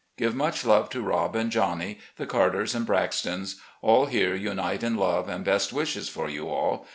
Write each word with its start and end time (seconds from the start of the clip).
Give 0.17 0.33
much 0.33 0.65
love 0.65 0.89
to 0.89 1.01
Rob 1.03 1.35
and 1.35 1.51
Johnny, 1.51 1.99
the 2.17 2.25
Carters 2.25 2.73
and 2.73 2.87
Braxtons. 2.87 3.57
All 3.83 4.07
here 4.07 4.33
unite 4.33 4.81
in 4.81 4.97
love 4.97 5.29
and 5.29 5.45
best 5.45 5.71
wishes 5.71 6.09
for 6.09 6.27
you 6.27 6.49
all. 6.49 6.87